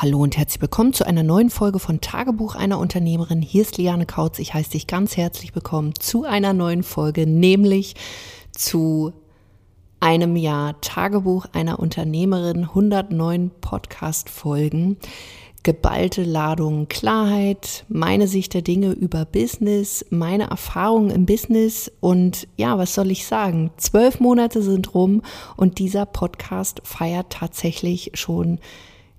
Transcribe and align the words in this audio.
Hallo 0.00 0.20
und 0.20 0.36
herzlich 0.36 0.62
willkommen 0.62 0.92
zu 0.92 1.04
einer 1.04 1.24
neuen 1.24 1.50
Folge 1.50 1.80
von 1.80 2.00
Tagebuch 2.00 2.54
einer 2.54 2.78
Unternehmerin. 2.78 3.42
Hier 3.42 3.62
ist 3.62 3.78
Liane 3.78 4.06
Kautz. 4.06 4.38
Ich 4.38 4.54
heiße 4.54 4.70
dich 4.70 4.86
ganz 4.86 5.16
herzlich 5.16 5.56
willkommen 5.56 5.92
zu 5.98 6.22
einer 6.22 6.52
neuen 6.52 6.84
Folge, 6.84 7.26
nämlich 7.26 7.96
zu 8.52 9.12
einem 9.98 10.36
Jahr 10.36 10.80
Tagebuch 10.80 11.46
einer 11.52 11.80
Unternehmerin, 11.80 12.62
109 12.62 13.50
Podcast-Folgen, 13.60 14.98
geballte 15.64 16.22
Ladung 16.22 16.86
Klarheit, 16.86 17.84
meine 17.88 18.28
Sicht 18.28 18.54
der 18.54 18.62
Dinge 18.62 18.92
über 18.92 19.24
Business, 19.24 20.06
meine 20.10 20.48
Erfahrungen 20.48 21.10
im 21.10 21.26
Business 21.26 21.90
und 21.98 22.46
ja, 22.56 22.78
was 22.78 22.94
soll 22.94 23.10
ich 23.10 23.26
sagen? 23.26 23.72
Zwölf 23.78 24.20
Monate 24.20 24.62
sind 24.62 24.94
rum 24.94 25.22
und 25.56 25.80
dieser 25.80 26.06
Podcast 26.06 26.82
feiert 26.84 27.30
tatsächlich 27.30 28.12
schon 28.14 28.60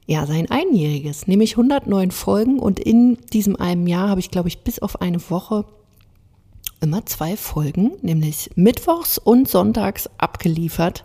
ja, 0.10 0.26
sein 0.26 0.50
Einjähriges, 0.50 1.28
nämlich 1.28 1.52
109 1.52 2.10
Folgen 2.10 2.58
und 2.58 2.80
in 2.80 3.20
diesem 3.32 3.56
einem 3.56 3.86
Jahr 3.86 4.10
habe 4.10 4.20
ich, 4.20 4.32
glaube 4.32 4.48
ich, 4.48 4.64
bis 4.64 4.80
auf 4.80 5.02
eine 5.02 5.22
Woche 5.30 5.66
immer 6.82 7.06
zwei 7.06 7.38
Folgen, 7.38 7.92
nämlich 8.02 8.50
mittwochs 8.56 9.20
und 9.20 9.48
sonntags 9.48 10.10
abgeliefert, 10.18 11.04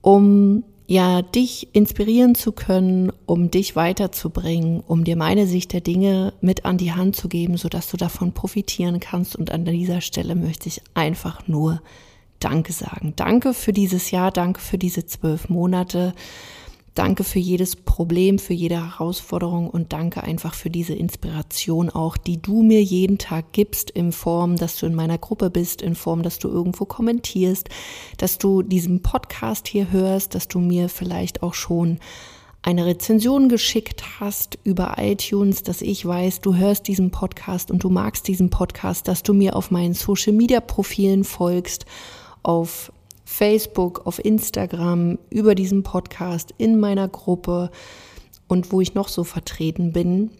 um 0.00 0.64
ja 0.88 1.22
dich 1.22 1.68
inspirieren 1.72 2.34
zu 2.34 2.50
können, 2.50 3.12
um 3.26 3.52
dich 3.52 3.76
weiterzubringen, 3.76 4.80
um 4.80 5.04
dir 5.04 5.14
meine 5.14 5.46
Sicht 5.46 5.72
der 5.72 5.80
Dinge 5.80 6.32
mit 6.40 6.64
an 6.64 6.76
die 6.76 6.90
Hand 6.90 7.14
zu 7.14 7.28
geben, 7.28 7.56
sodass 7.56 7.88
du 7.88 7.96
davon 7.96 8.32
profitieren 8.32 8.98
kannst. 8.98 9.36
Und 9.36 9.52
an 9.52 9.64
dieser 9.64 10.00
Stelle 10.00 10.34
möchte 10.34 10.68
ich 10.68 10.82
einfach 10.94 11.46
nur 11.46 11.80
Danke 12.40 12.72
sagen. 12.72 13.12
Danke 13.14 13.54
für 13.54 13.72
dieses 13.72 14.10
Jahr, 14.10 14.32
danke 14.32 14.60
für 14.60 14.78
diese 14.78 15.06
zwölf 15.06 15.48
Monate. 15.48 16.14
Danke 17.00 17.24
für 17.24 17.38
jedes 17.38 17.76
Problem, 17.76 18.38
für 18.38 18.52
jede 18.52 18.76
Herausforderung 18.76 19.70
und 19.70 19.94
danke 19.94 20.22
einfach 20.22 20.52
für 20.52 20.68
diese 20.68 20.92
Inspiration 20.92 21.88
auch, 21.88 22.18
die 22.18 22.42
du 22.42 22.62
mir 22.62 22.82
jeden 22.82 23.16
Tag 23.16 23.52
gibst 23.52 23.90
in 23.90 24.12
Form, 24.12 24.56
dass 24.56 24.76
du 24.76 24.84
in 24.84 24.94
meiner 24.94 25.16
Gruppe 25.16 25.48
bist, 25.48 25.80
in 25.80 25.94
Form, 25.94 26.22
dass 26.22 26.38
du 26.38 26.48
irgendwo 26.48 26.84
kommentierst, 26.84 27.70
dass 28.18 28.36
du 28.36 28.60
diesen 28.60 29.00
Podcast 29.00 29.66
hier 29.66 29.90
hörst, 29.90 30.34
dass 30.34 30.46
du 30.46 30.58
mir 30.58 30.90
vielleicht 30.90 31.42
auch 31.42 31.54
schon 31.54 32.00
eine 32.60 32.84
Rezension 32.84 33.48
geschickt 33.48 34.20
hast 34.20 34.58
über 34.64 34.96
iTunes, 34.98 35.62
dass 35.62 35.80
ich 35.80 36.04
weiß, 36.04 36.42
du 36.42 36.54
hörst 36.54 36.86
diesen 36.86 37.10
Podcast 37.10 37.70
und 37.70 37.82
du 37.82 37.88
magst 37.88 38.28
diesen 38.28 38.50
Podcast, 38.50 39.08
dass 39.08 39.22
du 39.22 39.32
mir 39.32 39.56
auf 39.56 39.70
meinen 39.70 39.94
Social 39.94 40.34
Media 40.34 40.60
Profilen 40.60 41.24
folgst, 41.24 41.86
auf 42.42 42.92
Facebook, 43.30 44.06
auf 44.06 44.22
Instagram, 44.22 45.16
über 45.30 45.54
diesen 45.54 45.82
Podcast, 45.84 46.52
in 46.58 46.78
meiner 46.78 47.08
Gruppe 47.08 47.70
und 48.48 48.72
wo 48.72 48.80
ich 48.80 48.94
noch 48.94 49.08
so 49.08 49.22
vertreten 49.24 49.92
bin. 49.92 50.30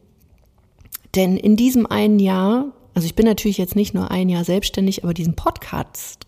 Denn 1.14 1.36
in 1.36 1.56
diesem 1.56 1.86
einen 1.86 2.18
Jahr, 2.18 2.72
also 2.92 3.06
ich 3.06 3.14
bin 3.14 3.26
natürlich 3.26 3.58
jetzt 3.58 3.76
nicht 3.76 3.94
nur 3.94 4.10
ein 4.10 4.28
Jahr 4.28 4.44
selbstständig, 4.44 5.04
aber 5.04 5.14
diesen 5.14 5.34
Podcast, 5.34 6.26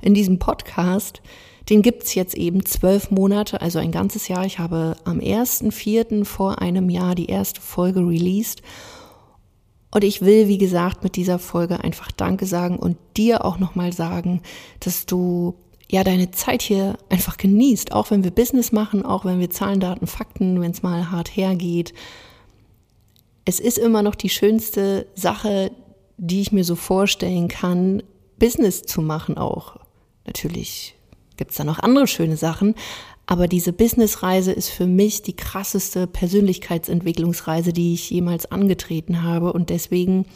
in 0.00 0.14
diesem 0.14 0.38
Podcast, 0.38 1.20
den 1.68 1.82
gibt's 1.82 2.14
jetzt 2.14 2.34
eben 2.34 2.64
zwölf 2.64 3.10
Monate, 3.10 3.60
also 3.60 3.78
ein 3.78 3.92
ganzes 3.92 4.28
Jahr. 4.28 4.46
Ich 4.46 4.58
habe 4.58 4.96
am 5.04 5.20
1.4. 5.20 6.24
vor 6.24 6.60
einem 6.60 6.88
Jahr 6.88 7.14
die 7.14 7.26
erste 7.26 7.60
Folge 7.60 8.00
released 8.00 8.62
und 9.92 10.04
ich 10.04 10.22
will, 10.22 10.48
wie 10.48 10.58
gesagt, 10.58 11.04
mit 11.04 11.16
dieser 11.16 11.38
Folge 11.38 11.84
einfach 11.84 12.10
Danke 12.10 12.46
sagen 12.46 12.78
und 12.78 12.96
dir 13.16 13.44
auch 13.44 13.58
nochmal 13.58 13.92
sagen, 13.92 14.40
dass 14.80 15.06
du 15.06 15.54
ja 15.90 16.02
deine 16.02 16.30
Zeit 16.30 16.62
hier 16.62 16.96
einfach 17.10 17.36
genießt, 17.36 17.92
auch 17.92 18.10
wenn 18.10 18.24
wir 18.24 18.30
Business 18.30 18.72
machen, 18.72 19.04
auch 19.04 19.26
wenn 19.26 19.38
wir 19.38 19.50
Zahlen, 19.50 19.80
Daten, 19.80 20.06
Fakten, 20.06 20.60
wenn 20.62 20.70
es 20.70 20.82
mal 20.82 21.10
hart 21.10 21.36
hergeht. 21.36 21.92
Es 23.44 23.60
ist 23.60 23.76
immer 23.76 24.00
noch 24.00 24.14
die 24.14 24.30
schönste 24.30 25.06
Sache, 25.14 25.70
die 26.16 26.40
ich 26.40 26.52
mir 26.52 26.64
so 26.64 26.74
vorstellen 26.74 27.48
kann, 27.48 28.02
Business 28.38 28.82
zu 28.82 29.02
machen 29.02 29.36
auch. 29.36 29.76
Natürlich 30.26 30.94
gibt 31.36 31.50
es 31.50 31.58
da 31.58 31.64
noch 31.64 31.80
andere 31.80 32.06
schöne 32.06 32.38
Sachen, 32.38 32.74
aber 33.26 33.48
diese 33.48 33.72
Businessreise 33.72 34.52
ist 34.52 34.68
für 34.68 34.86
mich 34.86 35.22
die 35.22 35.36
krasseste 35.36 36.06
Persönlichkeitsentwicklungsreise, 36.06 37.72
die 37.72 37.94
ich 37.94 38.10
jemals 38.10 38.50
angetreten 38.50 39.22
habe. 39.22 39.52
Und 39.52 39.70
deswegen 39.70 40.26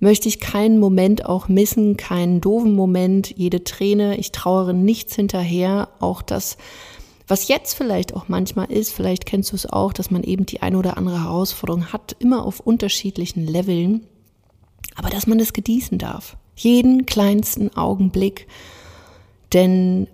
möchte 0.00 0.28
ich 0.28 0.38
keinen 0.38 0.78
Moment 0.78 1.24
auch 1.24 1.48
missen, 1.48 1.96
keinen 1.96 2.40
doofen 2.40 2.74
Moment, 2.74 3.34
jede 3.36 3.64
Träne. 3.64 4.18
Ich 4.18 4.32
trauere 4.32 4.72
nichts 4.72 5.14
hinterher. 5.16 5.88
Auch 5.98 6.20
das, 6.20 6.58
was 7.26 7.48
jetzt 7.48 7.74
vielleicht 7.74 8.14
auch 8.14 8.28
manchmal 8.28 8.70
ist, 8.70 8.92
vielleicht 8.92 9.24
kennst 9.24 9.52
du 9.52 9.56
es 9.56 9.66
auch, 9.66 9.92
dass 9.92 10.10
man 10.10 10.22
eben 10.22 10.44
die 10.46 10.62
eine 10.62 10.78
oder 10.78 10.98
andere 10.98 11.24
Herausforderung 11.24 11.86
hat, 11.92 12.16
immer 12.18 12.44
auf 12.44 12.60
unterschiedlichen 12.60 13.46
Leveln. 13.46 14.06
Aber 14.94 15.08
dass 15.08 15.26
man 15.26 15.38
das 15.38 15.54
genießen 15.54 15.96
darf. 15.96 16.36
Jeden 16.54 17.06
kleinsten 17.06 17.74
Augenblick. 17.74 18.46
Denn 19.52 20.06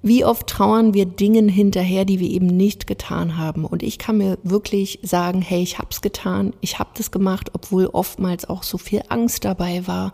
wie 0.00 0.24
oft 0.24 0.46
trauern 0.46 0.94
wir 0.94 1.06
Dingen 1.06 1.48
hinterher, 1.48 2.04
die 2.04 2.20
wir 2.20 2.30
eben 2.30 2.46
nicht 2.46 2.86
getan 2.86 3.36
haben? 3.36 3.64
Und 3.64 3.82
ich 3.82 3.98
kann 3.98 4.18
mir 4.18 4.38
wirklich 4.44 5.00
sagen, 5.02 5.42
hey, 5.42 5.62
ich 5.62 5.78
hab's 5.78 6.00
getan, 6.00 6.54
ich 6.60 6.78
hab 6.78 6.94
das 6.94 7.10
gemacht, 7.10 7.50
obwohl 7.52 7.86
oftmals 7.86 8.48
auch 8.48 8.62
so 8.62 8.78
viel 8.78 9.02
Angst 9.08 9.44
dabei 9.44 9.86
war. 9.86 10.12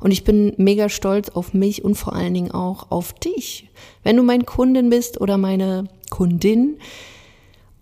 Und 0.00 0.10
ich 0.10 0.24
bin 0.24 0.54
mega 0.56 0.88
stolz 0.88 1.28
auf 1.28 1.52
mich 1.52 1.84
und 1.84 1.96
vor 1.96 2.14
allen 2.14 2.32
Dingen 2.32 2.50
auch 2.50 2.90
auf 2.90 3.12
dich. 3.12 3.68
Wenn 4.02 4.16
du 4.16 4.22
mein 4.22 4.46
Kundin 4.46 4.88
bist 4.88 5.20
oder 5.20 5.36
meine 5.36 5.88
Kundin, 6.08 6.78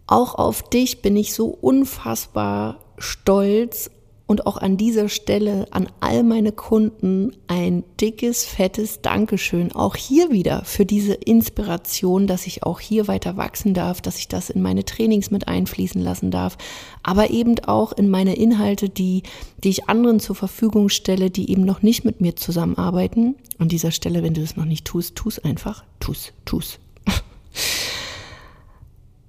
auch 0.07 0.35
auf 0.35 0.63
dich 0.69 1.03
bin 1.03 1.17
ich 1.17 1.35
so 1.35 1.47
unfassbar 1.47 2.79
stolz 2.99 3.91
und 4.27 4.47
auch 4.47 4.57
an 4.57 4.79
dieser 4.79 5.11
Stelle 5.11 5.67
an 5.71 5.89
all 6.01 6.23
meine 6.23 6.51
Kunden 6.51 7.37
ein 7.47 7.85
dickes, 8.01 8.47
fettes 8.47 9.03
Dankeschön. 9.03 9.73
Auch 9.73 9.97
hier 9.97 10.31
wieder 10.31 10.65
für 10.65 10.87
diese 10.87 11.13
Inspiration, 11.13 12.27
dass 12.27 12.47
ich 12.47 12.63
auch 12.63 12.81
hier 12.81 13.07
weiter 13.07 13.37
wachsen 13.37 13.75
darf, 13.75 14.01
dass 14.01 14.19
ich 14.19 14.29
das 14.29 14.49
in 14.49 14.63
meine 14.63 14.85
Trainings 14.85 15.31
mit 15.31 15.47
einfließen 15.47 16.01
lassen 16.01 16.31
darf, 16.31 16.57
aber 17.03 17.31
eben 17.31 17.59
auch 17.67 17.93
in 17.93 18.09
meine 18.09 18.35
Inhalte, 18.35 18.89
die, 18.89 19.25
die 19.59 19.69
ich 19.69 19.89
anderen 19.91 20.21
zur 20.21 20.37
Verfügung 20.37 20.89
stelle, 20.89 21.31
die 21.31 21.51
eben 21.51 21.65
noch 21.65 21.83
nicht 21.83 22.07
mit 22.07 22.23
mir 22.23 22.35
zusammenarbeiten. 22.35 23.35
An 23.59 23.69
dieser 23.69 23.91
Stelle, 23.91 24.23
wenn 24.23 24.35
du 24.35 24.41
es 24.41 24.57
noch 24.57 24.65
nicht 24.65 24.87
tust, 24.87 25.17
tu's 25.17 25.39
einfach. 25.39 25.85
Tu's, 26.01 26.33
tu's. 26.47 26.79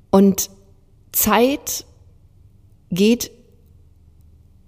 Und 0.10 0.50
Zeit 1.12 1.86
geht 2.92 3.32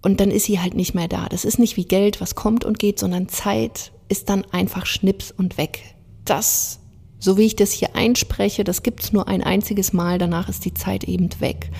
und 0.01 0.19
dann 0.19 0.31
ist 0.31 0.45
sie 0.45 0.59
halt 0.59 0.75
nicht 0.75 0.93
mehr 0.93 1.07
da. 1.07 1.27
Das 1.29 1.45
ist 1.45 1.59
nicht 1.59 1.77
wie 1.77 1.85
Geld, 1.85 2.21
was 2.21 2.35
kommt 2.35 2.65
und 2.65 2.79
geht, 2.79 2.99
sondern 2.99 3.29
Zeit 3.29 3.91
ist 4.09 4.29
dann 4.29 4.45
einfach 4.51 4.85
Schnips 4.85 5.31
und 5.31 5.57
weg. 5.57 5.95
Das, 6.25 6.79
so 7.19 7.37
wie 7.37 7.45
ich 7.45 7.55
das 7.55 7.71
hier 7.71 7.95
einspreche, 7.95 8.63
das 8.63 8.83
gibt's 8.83 9.11
nur 9.11 9.27
ein 9.27 9.43
einziges 9.43 9.93
Mal, 9.93 10.17
danach 10.17 10.49
ist 10.49 10.65
die 10.65 10.73
Zeit 10.73 11.03
eben 11.03 11.29
weg. 11.39 11.71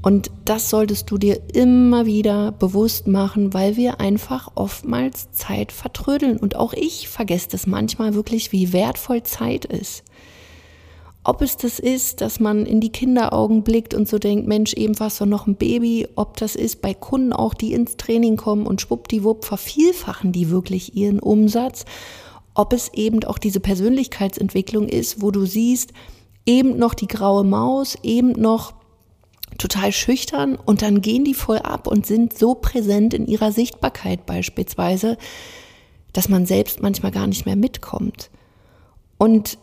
Und 0.00 0.30
das 0.44 0.70
solltest 0.70 1.10
du 1.10 1.18
dir 1.18 1.40
immer 1.52 2.06
wieder 2.06 2.52
bewusst 2.52 3.08
machen, 3.08 3.52
weil 3.52 3.76
wir 3.76 4.00
einfach 4.00 4.52
oftmals 4.54 5.32
Zeit 5.32 5.72
vertrödeln. 5.72 6.38
Und 6.38 6.54
auch 6.54 6.72
ich 6.72 7.08
vergesse 7.08 7.48
das 7.50 7.66
manchmal 7.66 8.14
wirklich, 8.14 8.52
wie 8.52 8.72
wertvoll 8.72 9.24
Zeit 9.24 9.64
ist. 9.64 10.04
Ob 11.28 11.42
es 11.42 11.58
das 11.58 11.78
ist, 11.78 12.22
dass 12.22 12.40
man 12.40 12.64
in 12.64 12.80
die 12.80 12.88
Kinderaugen 12.88 13.62
blickt 13.62 13.92
und 13.92 14.08
so 14.08 14.18
denkt, 14.18 14.48
Mensch, 14.48 14.72
eben 14.72 14.98
war 14.98 15.08
es 15.08 15.20
noch 15.20 15.46
ein 15.46 15.56
Baby. 15.56 16.08
Ob 16.14 16.38
das 16.38 16.56
ist 16.56 16.80
bei 16.80 16.94
Kunden 16.94 17.34
auch, 17.34 17.52
die 17.52 17.74
ins 17.74 17.98
Training 17.98 18.38
kommen 18.38 18.66
und 18.66 18.80
schwuppdiwupp 18.80 19.44
vervielfachen 19.44 20.32
die 20.32 20.48
wirklich 20.48 20.96
ihren 20.96 21.20
Umsatz. 21.20 21.84
Ob 22.54 22.72
es 22.72 22.94
eben 22.94 23.22
auch 23.24 23.36
diese 23.36 23.60
Persönlichkeitsentwicklung 23.60 24.88
ist, 24.88 25.20
wo 25.20 25.30
du 25.30 25.44
siehst, 25.44 25.92
eben 26.46 26.78
noch 26.78 26.94
die 26.94 27.08
graue 27.08 27.44
Maus, 27.44 27.98
eben 28.02 28.32
noch 28.32 28.72
total 29.58 29.92
schüchtern 29.92 30.56
und 30.56 30.80
dann 30.80 31.02
gehen 31.02 31.26
die 31.26 31.34
voll 31.34 31.58
ab 31.58 31.88
und 31.88 32.06
sind 32.06 32.38
so 32.38 32.54
präsent 32.54 33.12
in 33.12 33.26
ihrer 33.26 33.52
Sichtbarkeit 33.52 34.24
beispielsweise, 34.24 35.18
dass 36.14 36.30
man 36.30 36.46
selbst 36.46 36.80
manchmal 36.80 37.12
gar 37.12 37.26
nicht 37.26 37.44
mehr 37.44 37.56
mitkommt. 37.56 38.30
Und 39.18 39.58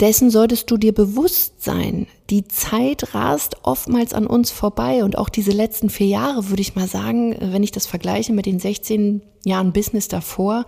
dessen 0.00 0.30
solltest 0.30 0.70
du 0.70 0.76
dir 0.76 0.92
bewusst 0.92 1.62
sein. 1.62 2.06
Die 2.30 2.46
Zeit 2.48 3.14
rast 3.14 3.56
oftmals 3.62 4.12
an 4.12 4.26
uns 4.26 4.50
vorbei 4.50 5.04
und 5.04 5.16
auch 5.16 5.28
diese 5.28 5.52
letzten 5.52 5.88
vier 5.88 6.08
Jahre, 6.08 6.48
würde 6.48 6.62
ich 6.62 6.74
mal 6.74 6.88
sagen, 6.88 7.36
wenn 7.40 7.62
ich 7.62 7.70
das 7.70 7.86
vergleiche 7.86 8.32
mit 8.32 8.46
den 8.46 8.58
16 8.58 9.22
Jahren 9.44 9.72
Business 9.72 10.08
davor, 10.08 10.66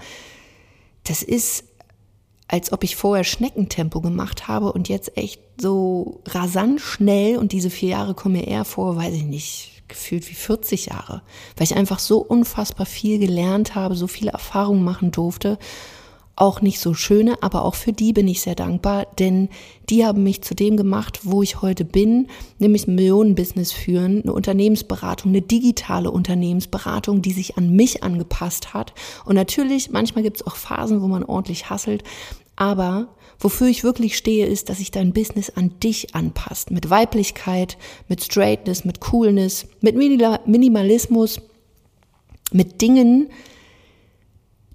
das 1.05 1.23
ist, 1.23 1.64
als 2.49 2.73
ob 2.73 2.84
ich 2.84 2.94
vorher 2.94 3.25
Schneckentempo 3.25 4.00
gemacht 4.00 4.46
habe 4.46 4.73
und 4.73 4.88
jetzt 4.88 5.17
echt 5.17 5.40
so 5.61 6.20
rasant 6.26 6.81
schnell 6.81 7.38
und 7.38 7.52
diese 7.52 7.70
vier 7.70 7.90
Jahre 7.90 8.14
kommen 8.14 8.37
mir 8.37 8.46
eher 8.46 8.64
vor, 8.64 8.96
weiß 8.96 9.14
ich 9.14 9.25
nicht, 9.25 9.82
gefühlt 9.88 10.28
wie 10.28 10.34
40 10.34 10.87
Jahre, 10.87 11.23
weil 11.56 11.64
ich 11.64 11.76
einfach 11.76 11.99
so 11.99 12.19
unfassbar 12.19 12.87
viel 12.87 13.19
gelernt 13.19 13.75
habe, 13.75 13.96
so 13.96 14.06
viele 14.06 14.32
Erfahrungen 14.32 14.84
machen 14.84 15.11
durfte 15.11 15.58
auch 16.37 16.61
nicht 16.61 16.81
so 16.81 16.93
schöne, 16.93 17.43
aber 17.43 17.65
auch 17.65 17.75
für 17.75 17.93
die 17.93 18.12
bin 18.12 18.29
ich 18.29 18.43
sehr 18.43 18.55
dankbar, 18.55 19.06
denn 19.19 19.49
die 19.88 20.05
haben 20.05 20.23
mich 20.23 20.43
zu 20.43 20.55
dem 20.55 20.77
gemacht, 20.77 21.21
wo 21.23 21.43
ich 21.43 21.62
heute 21.62 21.87
bin, 21.87 22.29
nämlich 22.59 22.87
ein 22.87 22.94
Millionenbusiness 22.94 23.73
führen, 23.73 24.23
eine 24.23 24.35
Unternehmensberatung, 24.35 25.31
eine 25.31 25.41
digitale 25.41 26.11
Unternehmensberatung, 26.11 27.23
die 27.23 27.33
sich 27.33 27.56
an 27.56 27.75
mich 27.75 28.03
angepasst 28.03 28.75
hat. 28.75 28.93
Und 29.25 29.35
natürlich, 29.35 29.91
manchmal 29.91 30.23
gibt 30.23 30.37
es 30.37 30.47
auch 30.47 30.56
Phasen, 30.56 31.00
wo 31.00 31.09
man 31.09 31.25
ordentlich 31.25 31.71
hasselt, 31.71 32.05
aber 32.55 33.09
wofür 33.38 33.69
ich 33.69 33.83
wirklich 33.83 34.17
stehe, 34.17 34.47
ist, 34.47 34.69
dass 34.69 34.79
sich 34.79 34.91
dein 34.91 35.15
Business 35.15 35.50
an 35.50 35.73
dich 35.83 36.15
anpasst. 36.15 36.71
Mit 36.71 36.91
Weiblichkeit, 36.91 37.79
mit 38.09 38.23
Straightness, 38.23 38.85
mit 38.85 39.00
Coolness, 39.00 39.67
mit 39.81 39.97
Minimalismus, 39.97 41.41
mit 42.53 42.81
Dingen, 42.83 43.29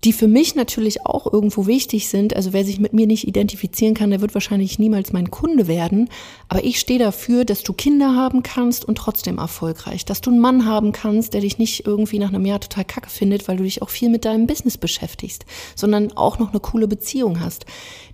die 0.04 0.14
für 0.14 0.28
mich 0.28 0.56
natürlich 0.56 1.06
auch 1.06 1.32
irgendwo 1.32 1.68
wichtig 1.68 2.10
sind. 2.10 2.36
Also 2.36 2.54
wer 2.54 2.66
sich 2.66 2.80
mit 2.80 2.92
mir 2.94 3.06
nicht 3.06 3.28
identifizieren 3.28 3.94
kann, 3.94 4.10
der 4.10 4.22
wird 4.22 4.34
wahrscheinlich 4.34 4.80
niemals 4.80 5.14
mein 5.14 5.30
Kunde 5.30 5.68
werden. 5.68 6.10
Aber 6.50 6.64
ich 6.64 6.80
stehe 6.80 6.98
dafür, 6.98 7.46
dass 7.46 7.62
du 7.62 7.74
Kinder 7.74 8.16
haben 8.16 8.42
kannst 8.42 8.84
und 8.84 8.98
trotzdem 8.98 9.38
erfolgreich. 9.38 10.04
Dass 10.04 10.22
du 10.22 10.32
einen 10.32 10.40
Mann 10.40 10.66
haben 10.66 10.92
kannst, 10.92 11.36
der 11.36 11.42
dich 11.42 11.60
nicht 11.60 11.86
irgendwie 11.86 12.18
nach 12.18 12.30
einem 12.30 12.46
Jahr 12.48 12.60
total 12.60 12.86
kacke 12.86 13.10
findet, 13.12 13.48
weil 13.48 13.58
du 13.58 13.64
dich 13.64 13.84
auch 13.84 13.90
viel 13.90 14.10
mit 14.10 14.26
deinem 14.26 14.48
Business 14.48 14.78
beschäftigst, 14.78 15.46
sondern 15.76 16.12
auch 16.14 16.40
noch 16.40 16.50
eine 16.50 16.60
coole 16.60 16.88
Beziehung 16.88 17.40
hast, 17.40 17.66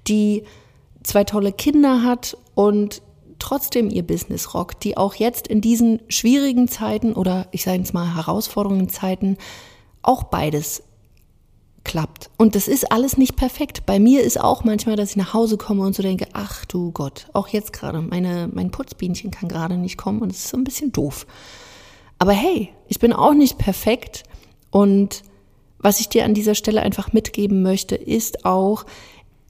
die 0.07 0.43
zwei 1.03 1.23
tolle 1.23 1.53
Kinder 1.53 2.03
hat 2.03 2.37
und 2.53 3.01
trotzdem 3.39 3.89
ihr 3.89 4.03
Business 4.03 4.53
rockt, 4.53 4.83
die 4.83 4.97
auch 4.97 5.15
jetzt 5.15 5.47
in 5.47 5.61
diesen 5.61 6.01
schwierigen 6.09 6.67
Zeiten 6.67 7.13
oder 7.13 7.47
ich 7.51 7.63
sage 7.63 7.77
jetzt 7.77 7.93
mal 7.93 8.15
herausfordernden 8.15 8.89
Zeiten 8.89 9.37
auch 10.01 10.23
beides 10.23 10.83
klappt. 11.87 12.29
Und 12.37 12.53
das 12.53 12.67
ist 12.67 12.91
alles 12.91 13.17
nicht 13.17 13.35
perfekt. 13.35 13.87
Bei 13.87 13.97
mir 13.97 14.21
ist 14.21 14.39
auch 14.39 14.63
manchmal, 14.63 14.95
dass 14.95 15.11
ich 15.11 15.15
nach 15.15 15.33
Hause 15.33 15.57
komme 15.57 15.83
und 15.83 15.95
so 15.95 16.03
denke, 16.03 16.27
ach 16.33 16.65
du 16.65 16.91
Gott, 16.91 17.27
auch 17.33 17.47
jetzt 17.47 17.73
gerade, 17.73 18.01
meine, 18.01 18.47
mein 18.53 18.69
Putzbienchen 18.69 19.31
kann 19.31 19.49
gerade 19.49 19.77
nicht 19.77 19.97
kommen 19.97 20.21
und 20.21 20.31
es 20.31 20.39
ist 20.39 20.49
so 20.49 20.57
ein 20.57 20.63
bisschen 20.63 20.91
doof. 20.91 21.25
Aber 22.19 22.33
hey, 22.33 22.69
ich 22.87 22.99
bin 22.99 23.13
auch 23.13 23.33
nicht 23.33 23.57
perfekt 23.57 24.23
und 24.69 25.23
was 25.79 25.99
ich 25.99 26.09
dir 26.09 26.25
an 26.25 26.33
dieser 26.33 26.55
Stelle 26.55 26.81
einfach 26.81 27.13
mitgeben 27.13 27.61
möchte, 27.61 27.95
ist 27.95 28.45
auch, 28.45 28.85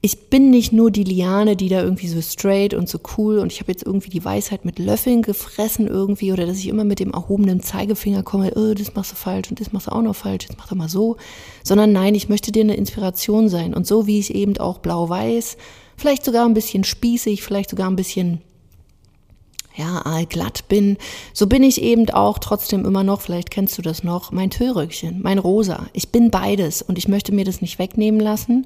ich 0.08 0.30
bin 0.30 0.52
nicht 0.52 0.72
nur 0.72 0.90
die 0.90 1.04
Liane, 1.04 1.58
die 1.58 1.68
da 1.68 1.84
irgendwie 1.84 2.08
so 2.08 2.22
straight 2.22 2.74
und 2.74 2.88
so 2.88 2.98
cool 3.18 3.40
und 3.40 3.52
ich 3.52 3.60
habe 3.60 3.74
jetzt 3.74 3.86
irgendwie 3.86 4.10
die 4.10 4.24
Weisheit 4.24 4.64
mit 4.64 4.80
Löffeln 4.80 5.22
gefressen 5.22 5.86
irgendwie 5.86 6.32
oder 6.32 6.46
dass 6.46 6.60
ich 6.60 6.70
immer 6.70 6.86
mit 6.86 7.02
dem 7.02 7.12
erhobenen 7.12 7.62
Zeigefinger 7.62 8.24
komme, 8.24 8.54
oh, 8.56 8.74
das 8.74 8.96
machst 8.96 9.12
du 9.12 9.18
falsch 9.18 9.50
und 9.50 9.60
das 9.60 9.74
machst 9.74 9.88
du 9.88 9.92
auch 9.92 10.02
noch 10.02 10.16
falsch, 10.16 10.46
jetzt 10.48 10.58
mach 10.58 10.70
doch 10.70 10.78
mal 10.78 10.88
so, 10.88 11.18
sondern 11.62 11.92
nein, 11.92 12.16
ich 12.16 12.30
möchte 12.30 12.54
dir 12.54 12.64
eine 12.64 12.78
Inspiration 12.78 13.50
sein 13.50 13.74
und 13.74 13.86
so 13.86 14.08
wie 14.08 14.18
ich 14.18 14.34
eben 14.34 14.58
auch 14.60 14.78
blau-weiß, 14.78 15.58
vielleicht 15.98 16.24
sogar 16.24 16.46
ein 16.46 16.54
bisschen 16.54 16.86
spießig, 16.86 17.44
vielleicht 17.44 17.72
sogar 17.72 17.90
ein 17.90 17.98
bisschen 17.98 18.40
ja, 19.76 20.24
glatt 20.30 20.70
bin, 20.70 20.96
so 21.34 21.48
bin 21.48 21.64
ich 21.64 21.82
eben 21.82 22.10
auch 22.12 22.40
trotzdem 22.40 22.86
immer 22.86 23.04
noch, 23.04 23.20
vielleicht 23.20 23.52
kennst 23.52 23.78
du 23.78 23.82
das 23.82 24.06
noch, 24.06 24.32
mein 24.32 24.52
Tüllröckchen, 24.52 25.22
mein 25.22 25.38
Rosa. 25.38 25.88
Ich 25.92 26.14
bin 26.14 26.32
beides 26.32 26.82
und 26.82 26.98
ich 26.98 27.10
möchte 27.10 27.34
mir 27.34 27.44
das 27.44 27.60
nicht 27.60 27.78
wegnehmen 27.78 28.22
lassen. 28.22 28.66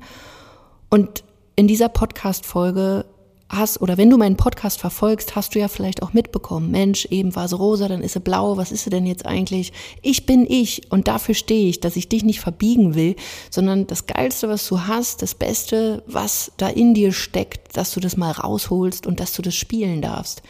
Und 0.91 1.23
in 1.61 1.67
dieser 1.67 1.89
Podcast-Folge 1.89 3.05
hast, 3.47 3.81
oder 3.81 3.95
wenn 3.99 4.09
du 4.09 4.17
meinen 4.17 4.35
Podcast 4.35 4.79
verfolgst, 4.79 5.35
hast 5.35 5.53
du 5.53 5.59
ja 5.59 5.67
vielleicht 5.67 6.01
auch 6.01 6.11
mitbekommen, 6.11 6.71
Mensch, 6.71 7.05
eben 7.05 7.35
war 7.35 7.47
sie 7.47 7.55
rosa, 7.55 7.87
dann 7.87 8.01
ist 8.01 8.13
sie 8.13 8.19
blau, 8.19 8.57
was 8.57 8.71
ist 8.71 8.85
sie 8.85 8.89
denn 8.89 9.05
jetzt 9.05 9.27
eigentlich? 9.27 9.71
Ich 10.01 10.25
bin 10.25 10.47
ich 10.49 10.91
und 10.91 11.07
dafür 11.07 11.35
stehe 11.35 11.69
ich, 11.69 11.79
dass 11.79 11.97
ich 11.97 12.09
dich 12.09 12.23
nicht 12.23 12.39
verbiegen 12.39 12.95
will, 12.95 13.15
sondern 13.51 13.85
das 13.85 14.07
Geilste, 14.07 14.49
was 14.49 14.67
du 14.67 14.87
hast, 14.87 15.21
das 15.21 15.35
Beste, 15.35 16.01
was 16.07 16.51
da 16.57 16.67
in 16.67 16.95
dir 16.95 17.11
steckt, 17.11 17.77
dass 17.77 17.93
du 17.93 17.99
das 17.99 18.17
mal 18.17 18.31
rausholst 18.31 19.05
und 19.05 19.19
dass 19.19 19.33
du 19.33 19.43
das 19.43 19.53
spielen 19.53 20.01
darfst. 20.01 20.41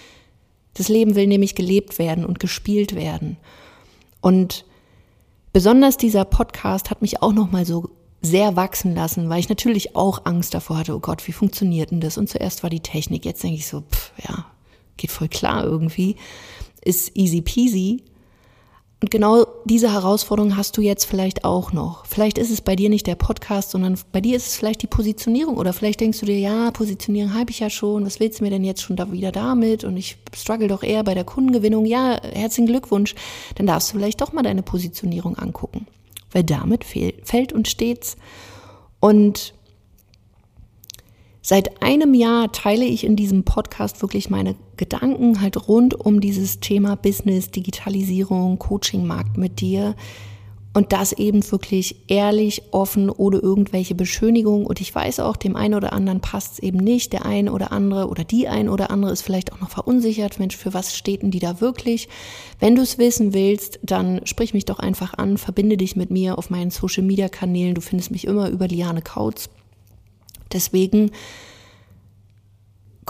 Das 0.76 0.88
Leben 0.88 1.16
will 1.16 1.28
nämlich 1.28 1.56
gelebt 1.56 2.00
werden 2.00 2.26
und 2.26 2.40
gespielt 2.40 2.96
werden. 2.96 3.36
Und 4.22 4.64
besonders 5.52 5.98
dieser 5.98 6.24
Podcast 6.24 6.90
hat 6.90 7.02
mich 7.02 7.22
auch 7.22 7.34
noch 7.34 7.52
mal 7.52 7.66
so 7.66 7.90
sehr 8.22 8.56
wachsen 8.56 8.94
lassen, 8.94 9.30
weil 9.30 9.40
ich 9.40 9.50
natürlich 9.50 9.96
auch 9.96 10.26
Angst 10.26 10.54
davor 10.54 10.78
hatte, 10.78 10.96
oh 10.96 11.00
Gott, 11.00 11.28
wie 11.28 11.32
funktioniert 11.32 11.92
denn 11.92 12.02
das? 12.02 12.18
Und 12.18 12.30
zuerst 12.30 12.62
war 12.64 12.70
die 12.70 12.80
Technik, 12.80 13.26
jetzt 13.26 13.44
denke 13.44 13.58
ich 13.58 13.68
so, 13.68 13.82
pff, 13.82 14.12
ja, 14.28 14.46
geht 14.98 15.12
voll 15.12 15.28
klar 15.28 15.64
irgendwie, 15.64 16.16
ist 16.84 17.16
easy 17.16 17.42
peasy. 17.42 18.04
Und 19.02 19.10
genau 19.10 19.48
diese 19.66 19.92
Herausforderung 19.92 20.56
hast 20.56 20.78
du 20.78 20.82
jetzt 20.82 21.06
vielleicht 21.06 21.44
auch 21.44 21.74
noch. 21.74 22.06
Vielleicht 22.06 22.38
ist 22.38 22.52
es 22.52 22.62
bei 22.62 22.76
dir 22.76 22.88
nicht 22.88 23.08
der 23.08 23.16
Podcast, 23.16 23.72
sondern 23.72 23.98
bei 24.12 24.22
dir 24.22 24.38
ist 24.38 24.46
es 24.46 24.56
vielleicht 24.56 24.84
die 24.84 24.88
Positionierung. 24.88 25.58
Oder 25.58 25.74
vielleicht 25.74 26.02
denkst 26.02 26.20
du 26.20 26.28
dir, 26.28 26.38
ja, 26.38 26.70
Positionierung 26.70 27.34
habe 27.34 27.50
ich 27.50 27.62
ja 27.62 27.72
schon, 27.72 28.06
was 28.06 28.20
willst 28.20 28.40
du 28.40 28.44
mir 28.44 28.52
denn 28.52 28.64
jetzt 28.64 28.84
schon 28.84 28.96
da 28.96 29.12
wieder 29.12 29.32
damit? 29.32 29.84
Und 29.84 29.98
ich 29.98 30.18
struggle 30.36 30.68
doch 30.68 30.84
eher 30.84 31.04
bei 31.04 31.16
der 31.16 31.24
Kundengewinnung. 31.24 31.88
Ja, 31.88 32.22
herzlichen 32.22 32.68
Glückwunsch. 32.68 33.16
Dann 33.56 33.66
darfst 33.66 33.90
du 33.90 33.98
vielleicht 33.98 34.22
doch 34.22 34.34
mal 34.34 34.44
deine 34.44 34.62
Positionierung 34.62 35.36
angucken 35.36 35.88
weil 36.32 36.44
damit 36.44 36.84
fällt 36.84 37.54
und 37.54 37.68
steht's. 37.68 38.18
Und 39.00 39.54
seit 41.42 41.82
einem 41.82 42.14
Jahr 42.14 42.52
teile 42.52 42.86
ich 42.86 43.04
in 43.04 43.16
diesem 43.16 43.44
Podcast 43.44 44.02
wirklich 44.02 44.30
meine 44.30 44.56
Gedanken 44.78 45.42
halt 45.42 45.68
rund 45.68 45.94
um 45.94 46.22
dieses 46.22 46.60
Thema 46.60 46.96
Business, 46.96 47.52
Digitalisierung, 47.52 48.60
Coaching-Markt 48.60 49.38
mit 49.38 49.62
dir. 49.62 49.96
Und 50.74 50.94
das 50.94 51.12
eben 51.12 51.50
wirklich 51.52 51.98
ehrlich, 52.08 52.64
offen, 52.72 53.10
ohne 53.10 53.38
irgendwelche 53.40 53.94
Beschönigung. 53.94 54.66
Und 54.66 54.80
ich 54.80 54.96
weiß 54.96 55.20
auch, 55.20 55.36
dem 55.36 55.58
einen 55.58 55.74
oder 55.74 55.92
anderen 55.92 56.22
passt 56.22 56.54
es 56.54 56.60
eben 56.60 56.78
nicht. 56.78 57.12
Der 57.12 57.26
eine 57.26 57.52
oder 57.52 57.74
andere 57.74 58.08
oder 58.08 58.24
die 58.24 58.48
ein 58.48 58.70
oder 58.70 58.90
andere 58.90 59.12
ist 59.12 59.22
vielleicht 59.22 59.52
auch 59.52 59.60
noch 59.60 59.70
verunsichert. 59.70 60.40
Mensch, 60.40 60.56
für 60.56 60.74
was 60.74 60.96
steht 60.96 61.24
denn 61.24 61.32
die 61.32 61.40
da 61.40 61.60
wirklich? 61.60 62.08
Wenn 62.60 62.76
du 62.76 62.82
es 62.82 62.98
wissen 62.98 63.34
willst, 63.34 63.80
dann 63.84 64.22
sprich 64.24 64.54
mich 64.54 64.64
doch 64.64 64.80
einfach 64.80 65.14
an, 65.16 65.38
verbinde 65.38 65.76
dich 65.76 65.98
mit 65.98 66.10
mir 66.10 66.38
auf 66.38 66.50
meinen 66.50 66.72
Social 66.72 67.04
Media 67.04 67.28
Kanälen. 67.28 67.76
Du 67.76 67.82
findest 67.82 68.12
mich 68.12 68.26
immer 68.26 68.50
über 68.50 68.70
Liane 68.70 69.02
Kautz. 69.02 69.50
Deswegen 70.54 71.12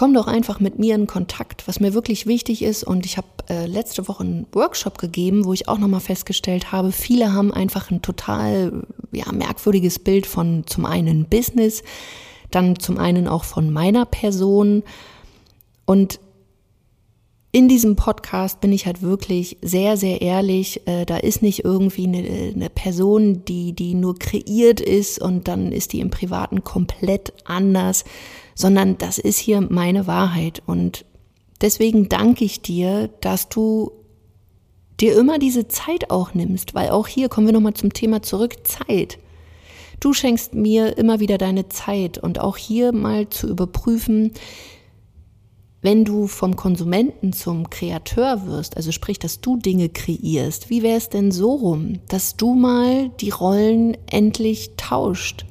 komm 0.01 0.15
doch 0.15 0.25
einfach 0.25 0.59
mit 0.59 0.80
mir 0.80 0.95
in 0.95 1.06
Kontakt, 1.06 1.68
was 1.68 1.80
mir 1.80 1.94
wirklich 1.94 2.25
wichtig 2.25 2.63
ist. 2.63 2.83
Und 2.83 3.06
ich 3.06 3.18
habe 3.18 3.27
äh, 3.51 3.68
letzte 3.68 4.07
Woche 4.07 4.24
einen 4.24 4.48
Workshop 4.51 4.98
gegeben, 4.98 5.45
wo 5.45 5.53
ich 5.53 5.68
auch 5.68 5.77
nochmal 5.77 6.00
festgestellt 6.00 6.71
habe, 6.71 6.92
viele 6.92 7.33
haben 7.33 7.53
einfach 7.53 7.92
ein 7.92 8.01
total 8.01 8.81
ja, 9.12 9.31
merkwürdiges 9.31 10.00
Bild 10.00 10.25
von 10.25 10.63
zum 10.65 10.88
einen 10.88 11.25
Business, 11.25 11.83
dann 12.50 12.80
zum 12.80 12.98
einen 12.98 13.27
auch 13.27 13.44
von 13.44 13.69
meiner 13.69 14.06
Person. 14.07 14.81
Und 15.86 16.19
in 17.53 17.68
diesem 17.68 17.98
Podcast 17.98 18.62
bin 18.62 18.71
ich 18.71 18.86
halt 18.86 19.01
wirklich 19.01 19.57
sehr, 19.62 19.97
sehr 19.97 20.21
ehrlich. 20.21 20.87
Äh, 20.87 21.06
da 21.06 21.18
ist 21.18 21.42
nicht 21.42 21.66
irgendwie 21.66 22.07
eine, 22.07 22.54
eine, 22.56 22.69
Person, 22.69 23.44
die, 23.44 23.73
die 23.73 23.94
nur 23.94 24.18
kreiert 24.18 24.80
ist 24.80 25.21
und 25.21 25.47
dann 25.49 25.73
ist 25.73 25.92
die 25.92 25.99
im 25.99 26.09
Privaten 26.09 26.64
komplett 26.64 27.33
anders, 27.44 28.06
sondern 28.56 28.97
das 28.97 29.18
ist 29.18 29.37
hier 29.37 29.59
meine 29.59 30.07
Wahrheit. 30.07 30.64
Und 30.66 31.04
deswegen 31.59 32.07
danke 32.07 32.45
ich 32.45 32.61
dir, 32.61 33.09
dass 33.19 33.49
du 33.49 33.92
dir 35.02 35.18
immer 35.18 35.37
diese 35.37 35.68
Zeit 35.68 36.09
auch 36.09 36.33
nimmst, 36.33 36.73
weil 36.73 36.92
auch 36.92 37.07
hier 37.07 37.28
kommen 37.28 37.47
wir 37.47 37.54
nochmal 37.54 37.73
zum 37.73 37.92
Thema 37.92 38.21
zurück, 38.21 38.66
Zeit. 38.66 39.18
Du 39.99 40.14
schenkst 40.14 40.54
mir 40.54 40.97
immer 40.97 41.19
wieder 41.19 41.37
deine 41.37 41.68
Zeit 41.68 42.18
und 42.18 42.40
auch 42.40 42.56
hier 42.56 42.94
mal 42.94 43.30
zu 43.30 43.49
überprüfen, 43.49 44.31
wenn 45.81 46.06
du 46.06 46.28
vom 46.28 46.56
Konsumenten 46.56 47.33
zum 47.33 47.69
Kreateur 47.69 48.45
wirst, 48.45 48.78
also 48.78 48.92
sprich, 48.92 49.18
dass 49.18 49.42
du 49.42 49.57
Dinge 49.57 49.90
kreierst, 49.90 50.69
wie 50.69 50.83
wäre 50.83 50.97
es 50.97 51.09
denn 51.09 51.31
so 51.31 51.54
rum, 51.54 52.00
dass 52.07 52.38
du 52.38 52.54
mal 52.54 53.09
die 53.19 53.31
Rollen 53.31 53.97
endlich 54.06 54.71
tauscht? 54.78 55.45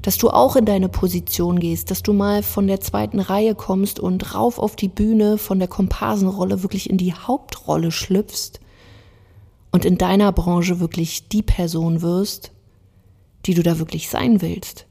Dass 0.00 0.16
du 0.16 0.30
auch 0.30 0.56
in 0.56 0.64
deine 0.64 0.88
Position 0.88 1.60
gehst, 1.60 1.90
dass 1.90 2.02
du 2.02 2.14
mal 2.14 2.42
von 2.42 2.66
der 2.66 2.80
zweiten 2.80 3.20
Reihe 3.20 3.54
kommst 3.54 4.00
und 4.00 4.34
rauf 4.34 4.58
auf 4.58 4.76
die 4.76 4.88
Bühne 4.88 5.36
von 5.36 5.58
der 5.58 5.68
Komparsenrolle 5.68 6.62
wirklich 6.62 6.88
in 6.88 6.96
die 6.96 7.12
Hauptrolle 7.12 7.90
schlüpfst 7.90 8.60
und 9.72 9.84
in 9.84 9.98
deiner 9.98 10.32
Branche 10.32 10.80
wirklich 10.80 11.28
die 11.28 11.42
Person 11.42 12.00
wirst, 12.00 12.52
die 13.44 13.52
du 13.52 13.62
da 13.62 13.78
wirklich 13.78 14.08
sein 14.08 14.40
willst. 14.40 14.87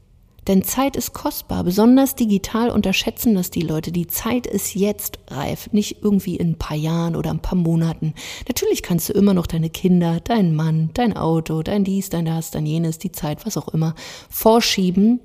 Denn 0.48 0.64
Zeit 0.64 0.96
ist 0.96 1.12
kostbar. 1.12 1.62
Besonders 1.62 2.14
digital 2.14 2.70
unterschätzen 2.70 3.34
das 3.34 3.50
die 3.50 3.60
Leute. 3.60 3.92
Die 3.92 4.06
Zeit 4.06 4.46
ist 4.46 4.74
jetzt 4.74 5.18
reif, 5.28 5.70
nicht 5.72 6.02
irgendwie 6.02 6.36
in 6.36 6.52
ein 6.52 6.58
paar 6.58 6.76
Jahren 6.76 7.14
oder 7.14 7.30
ein 7.30 7.42
paar 7.42 7.58
Monaten. 7.58 8.14
Natürlich 8.48 8.82
kannst 8.82 9.10
du 9.10 9.12
immer 9.12 9.34
noch 9.34 9.46
deine 9.46 9.68
Kinder, 9.68 10.20
deinen 10.20 10.56
Mann, 10.56 10.90
dein 10.94 11.14
Auto, 11.16 11.62
dein 11.62 11.84
dies, 11.84 12.08
dein 12.08 12.24
das, 12.24 12.50
dein 12.50 12.64
jenes, 12.64 12.98
die 12.98 13.12
Zeit, 13.12 13.44
was 13.44 13.58
auch 13.58 13.68
immer, 13.68 13.94
vorschieben. 14.30 15.20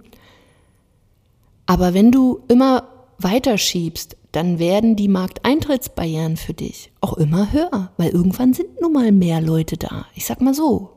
Aber 1.65 1.93
wenn 1.93 2.11
du 2.11 2.41
immer 2.49 2.89
weiterschiebst, 3.17 4.17
dann 4.33 4.59
werden 4.59 4.95
die 4.97 5.07
Markteintrittsbarrieren 5.07 6.35
für 6.35 6.53
dich 6.53 6.91
auch 6.99 7.13
immer 7.13 7.53
höher, 7.53 7.91
weil 7.97 8.09
irgendwann 8.09 8.53
sind 8.53 8.81
nun 8.81 8.91
mal 8.91 9.11
mehr 9.11 9.39
Leute 9.39 9.77
da. 9.77 10.07
Ich 10.15 10.25
sag 10.25 10.41
mal 10.41 10.53
so, 10.55 10.89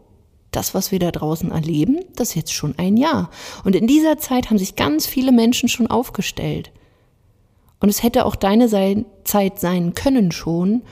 das, 0.56 0.74
was 0.74 0.90
wir 0.90 0.98
da 0.98 1.10
draußen 1.10 1.50
erleben, 1.50 2.00
das 2.16 2.30
ist 2.30 2.34
jetzt 2.34 2.54
schon 2.54 2.74
ein 2.78 2.96
Jahr. 2.96 3.30
Und 3.64 3.76
in 3.76 3.86
dieser 3.86 4.18
Zeit 4.18 4.48
haben 4.48 4.58
sich 4.58 4.74
ganz 4.74 5.06
viele 5.06 5.30
Menschen 5.30 5.68
schon 5.68 5.86
aufgestellt. 5.86 6.72
Und 7.78 7.90
es 7.90 8.02
hätte 8.02 8.24
auch 8.24 8.36
deine 8.36 9.04
Zeit 9.24 9.60
sein 9.60 9.94
können 9.94 10.32
schon, 10.32 10.82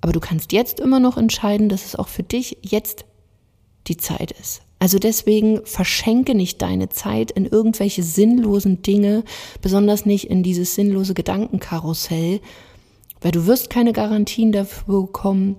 aber 0.00 0.12
du 0.12 0.18
kannst 0.18 0.52
jetzt 0.52 0.80
immer 0.80 0.98
noch 0.98 1.16
entscheiden, 1.16 1.68
dass 1.68 1.86
es 1.86 1.94
auch 1.94 2.08
für 2.08 2.24
dich 2.24 2.58
jetzt 2.62 3.04
die 3.86 3.96
Zeit 3.96 4.32
ist. 4.32 4.62
Also 4.80 4.98
deswegen 4.98 5.64
verschenke 5.64 6.34
nicht 6.34 6.60
deine 6.60 6.88
Zeit 6.88 7.30
in 7.30 7.46
irgendwelche 7.46 8.02
sinnlosen 8.02 8.82
Dinge, 8.82 9.22
besonders 9.60 10.04
nicht 10.04 10.28
in 10.28 10.42
dieses 10.42 10.74
sinnlose 10.74 11.14
Gedankenkarussell, 11.14 12.40
weil 13.20 13.30
du 13.30 13.46
wirst 13.46 13.70
keine 13.70 13.92
Garantien 13.92 14.50
dafür 14.50 15.02
bekommen, 15.02 15.54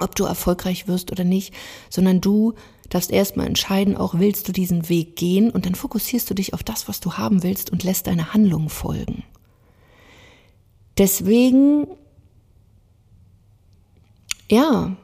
ob 0.00 0.16
du 0.16 0.24
erfolgreich 0.24 0.88
wirst 0.88 1.12
oder 1.12 1.22
nicht, 1.22 1.54
sondern 1.88 2.20
du 2.20 2.54
darfst 2.88 3.10
erstmal 3.10 3.46
entscheiden, 3.46 3.96
auch 3.96 4.14
willst 4.14 4.48
du 4.48 4.52
diesen 4.52 4.88
Weg 4.88 5.16
gehen 5.16 5.50
und 5.50 5.66
dann 5.66 5.74
fokussierst 5.74 6.30
du 6.30 6.34
dich 6.34 6.54
auf 6.54 6.62
das, 6.62 6.88
was 6.88 7.00
du 7.00 7.14
haben 7.14 7.42
willst 7.42 7.70
und 7.70 7.84
lässt 7.84 8.06
deine 8.06 8.32
Handlungen 8.32 8.70
folgen. 8.70 9.24
Deswegen, 10.96 11.86
ja, 14.50 14.96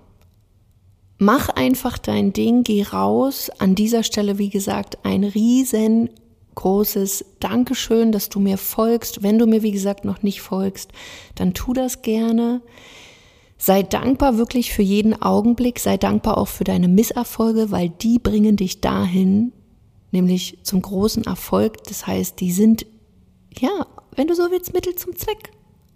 mach 1.19 1.51
einfach 1.51 1.99
dein 1.99 2.33
Ding, 2.33 2.65
geh 2.65 2.83
raus. 2.83 3.51
An 3.59 3.75
dieser 3.75 4.03
Stelle, 4.03 4.39
wie 4.39 4.51
gesagt, 4.51 5.05
ein 5.05 5.23
riesengroßes 5.23 7.27
Dankeschön, 7.39 8.11
dass 8.11 8.29
du 8.29 8.41
mir 8.41 8.59
folgst. 8.59 9.23
Wenn 9.23 9.39
du 9.39 9.47
mir, 9.47 9.63
wie 9.63 9.73
gesagt, 9.73 10.05
noch 10.05 10.23
nicht 10.23 10.41
folgst, 10.41 10.91
dann 11.37 11.55
tu 11.55 11.73
das 11.73 12.03
gerne. 12.03 12.63
Sei 13.57 13.83
dankbar 13.83 14.37
wirklich 14.37 14.73
für 14.73 14.83
jeden 14.83 15.21
Augenblick, 15.21 15.79
sei 15.79 15.97
dankbar 15.97 16.39
auch 16.39 16.49
für 16.49 16.65
deine 16.65 16.89
Misserfolge, 16.89 17.71
weil 17.71 17.89
die 17.89 18.19
bringen 18.19 18.57
dich 18.57 18.81
dahin, 18.81 19.53
nämlich 20.11 20.59
zum 20.63 20.83
großen 20.83 21.25
Erfolg. 21.25 21.85
Das 21.85 22.07
heißt, 22.07 22.41
die 22.41 22.53
sind, 22.53 22.87
ja, 23.59 23.87
wenn 24.17 24.27
du 24.27 24.35
so 24.35 24.51
willst, 24.51 24.75
Mittel 24.75 24.95
zum 24.97 25.17
Zweck. 25.17 25.51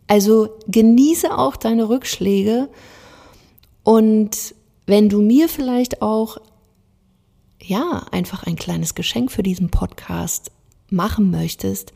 Also 0.06 0.48
genieße 0.68 1.36
auch 1.36 1.56
deine 1.56 1.88
Rückschläge 1.88 2.68
und 3.82 4.54
wenn 4.86 5.08
du 5.10 5.20
mir 5.20 5.48
vielleicht 5.50 6.00
auch 6.00 6.38
ja, 7.62 8.06
einfach 8.10 8.44
ein 8.44 8.56
kleines 8.56 8.94
Geschenk 8.94 9.30
für 9.30 9.42
diesen 9.42 9.70
Podcast 9.70 10.50
machen 10.90 11.30
möchtest, 11.30 11.92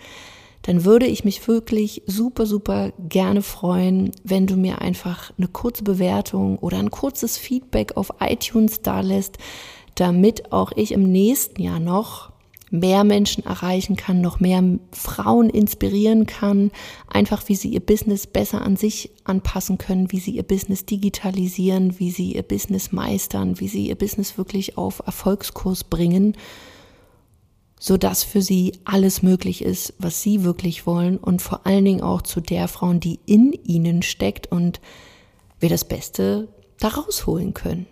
dann 0.62 0.84
würde 0.84 1.06
ich 1.06 1.24
mich 1.24 1.46
wirklich 1.48 2.02
super, 2.06 2.46
super 2.46 2.92
gerne 3.08 3.42
freuen, 3.42 4.12
wenn 4.24 4.46
du 4.46 4.56
mir 4.56 4.80
einfach 4.80 5.32
eine 5.36 5.48
kurze 5.48 5.84
Bewertung 5.84 6.58
oder 6.58 6.78
ein 6.78 6.90
kurzes 6.90 7.36
Feedback 7.36 7.96
auf 7.96 8.12
iTunes 8.20 8.82
da 8.82 9.00
lässt, 9.00 9.38
damit 9.94 10.52
auch 10.52 10.72
ich 10.74 10.92
im 10.92 11.02
nächsten 11.02 11.60
Jahr 11.60 11.80
noch 11.80 12.32
mehr 12.72 13.04
Menschen 13.04 13.44
erreichen 13.44 13.96
kann, 13.96 14.22
noch 14.22 14.40
mehr 14.40 14.64
Frauen 14.92 15.50
inspirieren 15.50 16.24
kann, 16.24 16.70
einfach 17.06 17.46
wie 17.48 17.54
sie 17.54 17.68
ihr 17.68 17.80
Business 17.80 18.26
besser 18.26 18.62
an 18.62 18.76
sich 18.76 19.10
anpassen 19.24 19.76
können, 19.76 20.10
wie 20.10 20.20
sie 20.20 20.30
ihr 20.30 20.42
Business 20.42 20.86
digitalisieren, 20.86 21.98
wie 21.98 22.10
sie 22.10 22.32
ihr 22.32 22.42
Business 22.42 22.90
meistern, 22.90 23.60
wie 23.60 23.68
sie 23.68 23.88
ihr 23.88 23.94
Business 23.94 24.38
wirklich 24.38 24.78
auf 24.78 25.02
Erfolgskurs 25.04 25.84
bringen, 25.84 26.34
so 27.84 27.96
dass 27.96 28.22
für 28.22 28.42
sie 28.42 28.78
alles 28.84 29.22
möglich 29.24 29.60
ist, 29.60 29.94
was 29.98 30.22
sie 30.22 30.44
wirklich 30.44 30.86
wollen 30.86 31.18
und 31.18 31.42
vor 31.42 31.66
allen 31.66 31.84
Dingen 31.84 32.00
auch 32.00 32.22
zu 32.22 32.40
der 32.40 32.68
Frauen, 32.68 33.00
die 33.00 33.18
in 33.26 33.52
ihnen 33.64 34.02
steckt 34.02 34.46
und 34.46 34.80
wir 35.58 35.68
das 35.68 35.82
Beste 35.82 36.46
daraus 36.78 37.26
holen 37.26 37.54
können. 37.54 37.86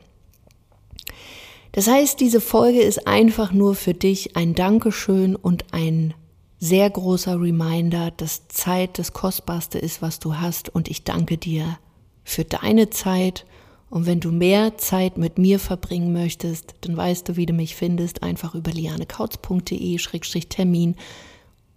Das 1.73 1.89
heißt, 1.89 2.21
diese 2.21 2.41
Folge 2.41 2.81
ist 2.81 3.09
einfach 3.09 3.51
nur 3.53 3.75
für 3.75 3.93
dich 3.93 4.37
ein 4.37 4.55
Dankeschön 4.55 5.35
und 5.35 5.75
ein 5.75 6.15
sehr 6.61 6.89
großer 6.89 7.41
Reminder, 7.41 8.13
dass 8.13 8.47
Zeit 8.47 8.97
das 8.97 9.13
Kostbarste 9.13 9.81
ist, 9.81 10.03
was 10.03 10.21
du 10.21 10.37
hast. 10.37 10.69
Und 10.69 10.89
ich 10.89 11.03
danke 11.03 11.37
dir 11.37 11.81
für 12.23 12.45
deine 12.45 12.91
Zeit. 12.91 13.45
Und 13.91 14.07
wenn 14.07 14.21
du 14.21 14.31
mehr 14.31 14.79
Zeit 14.79 15.19
mit 15.19 15.37
mir 15.37 15.59
verbringen 15.59 16.13
möchtest, 16.13 16.77
dann 16.83 16.97
weißt 16.97 17.29
du, 17.29 17.35
wie 17.37 17.47
du 17.47 17.53
mich 17.53 17.75
findest. 17.75 18.23
Einfach 18.23 18.55
über 18.55 18.71
lianekautz.de-termin. 18.71 20.95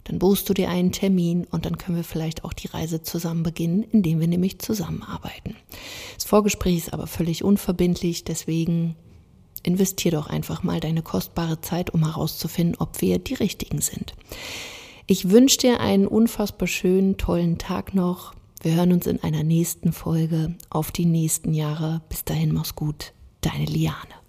Dann 0.04 0.20
buchst 0.20 0.48
du 0.48 0.54
dir 0.54 0.70
einen 0.70 0.92
Termin 0.92 1.48
und 1.50 1.66
dann 1.66 1.78
können 1.78 1.98
wir 1.98 2.04
vielleicht 2.04 2.44
auch 2.44 2.54
die 2.54 2.68
Reise 2.68 3.02
zusammen 3.02 3.42
beginnen, 3.42 3.84
indem 3.92 4.20
wir 4.20 4.28
nämlich 4.28 4.60
zusammenarbeiten. 4.60 5.56
Das 6.16 6.26
Vorgespräch 6.26 6.78
ist 6.78 6.94
aber 6.94 7.08
völlig 7.08 7.44
unverbindlich, 7.44 8.24
deswegen 8.24 8.96
investier 9.64 10.12
doch 10.12 10.28
einfach 10.28 10.62
mal 10.62 10.82
deine 10.82 11.02
kostbare 11.02 11.62
Zeit, 11.62 11.92
um 11.92 12.04
herauszufinden, 12.04 12.76
ob 12.80 13.02
wir 13.02 13.18
die 13.18 13.36
richtigen 13.36 13.82
sind. 13.82 14.14
Ich 15.08 15.30
wünsche 15.30 15.58
dir 15.58 15.80
einen 15.80 16.08
unfassbar 16.08 16.68
schönen, 16.68 17.18
tollen 17.18 17.58
Tag 17.58 17.94
noch. 17.94 18.34
Wir 18.64 18.76
hören 18.76 18.94
uns 18.94 19.08
in 19.08 19.22
einer 19.22 19.44
nächsten 19.44 19.92
Folge 19.92 20.56
auf 20.70 20.94
die 20.94 21.06
nächsten 21.06 21.54
Jahre. 21.54 22.02
Bis 22.08 22.24
dahin, 22.24 22.54
mach's 22.54 22.76
gut. 22.76 23.12
Deine 23.42 23.66
Liane. 23.66 24.23